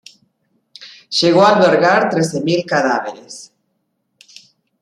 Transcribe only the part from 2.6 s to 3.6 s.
cadáveres.